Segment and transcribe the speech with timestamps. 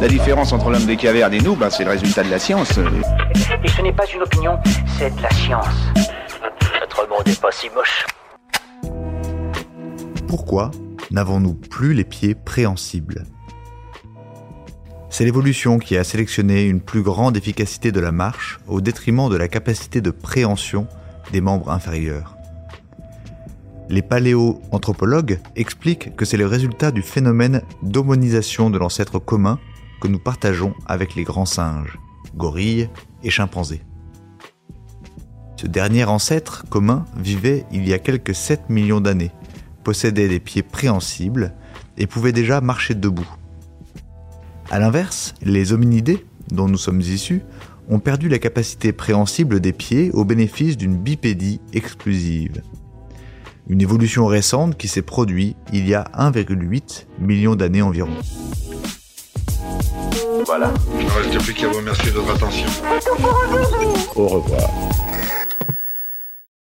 [0.00, 2.78] La différence entre l'homme des cavernes et nous, bah, c'est le résultat de la science.
[3.62, 4.58] Et ce n'est pas une opinion,
[4.98, 5.66] c'est de la science.
[6.80, 8.06] Notre monde n'est pas si moche.
[10.26, 10.70] Pourquoi
[11.10, 13.24] n'avons-nous plus les pieds préhensibles?
[15.10, 19.36] C'est l'évolution qui a sélectionné une plus grande efficacité de la marche au détriment de
[19.36, 20.86] la capacité de préhension
[21.30, 22.38] des membres inférieurs.
[23.90, 29.58] Les paléoanthropologues expliquent que c'est le résultat du phénomène d'homonisation de l'ancêtre commun
[30.00, 31.98] que nous partageons avec les grands singes,
[32.36, 32.88] gorilles
[33.22, 33.82] et chimpanzés.
[35.56, 39.32] Ce dernier ancêtre commun vivait il y a quelques 7 millions d'années,
[39.84, 41.54] possédait des pieds préhensibles
[41.98, 43.28] et pouvait déjà marcher debout.
[44.70, 47.42] A l'inverse, les hominidés, dont nous sommes issus,
[47.90, 52.62] ont perdu la capacité préhensible des pieds au bénéfice d'une bipédie exclusive.
[53.68, 58.16] Une évolution récente qui s'est produite il y a 1,8 million d'années environ.
[60.46, 60.72] Voilà.
[60.98, 62.66] Il ne reste plus qu'à vous remercier de votre attention.
[64.16, 64.60] Au revoir.